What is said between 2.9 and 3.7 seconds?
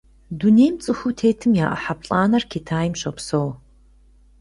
щопсэу.